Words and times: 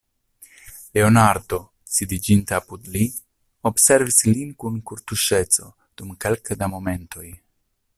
Leonardo, 0.97 1.59
sidiĝinte 1.97 2.57
apud 2.59 2.89
li, 2.95 3.05
observis 3.73 4.19
lin 4.31 4.57
kun 4.65 4.83
kortuŝeco 4.93 5.71
dum 6.01 6.19
kelke 6.27 6.61
da 6.65 6.73
momentoj. 6.77 7.29